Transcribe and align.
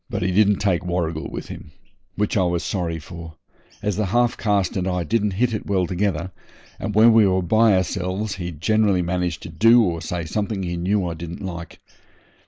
He 0.09 0.31
didn't 0.31 0.55
take 0.57 0.83
Warrigal 0.83 1.29
with 1.29 1.49
him, 1.49 1.73
which 2.15 2.35
I 2.35 2.41
was 2.41 2.63
sorry 2.63 2.97
for, 2.97 3.35
as 3.83 3.97
the 3.97 4.07
half 4.07 4.35
caste 4.35 4.75
and 4.75 4.87
I 4.87 5.03
didn't 5.03 5.33
hit 5.33 5.53
it 5.53 5.67
well 5.67 5.85
together, 5.85 6.31
and 6.79 6.95
when 6.95 7.13
we 7.13 7.27
were 7.27 7.43
by 7.43 7.75
ourselves 7.75 8.37
he 8.37 8.49
generally 8.51 9.03
managed 9.03 9.43
to 9.43 9.49
do 9.49 9.83
or 9.83 10.01
say 10.01 10.25
something 10.25 10.63
he 10.63 10.75
knew 10.75 11.05
I 11.07 11.13
didn't 11.13 11.45
like. 11.45 11.77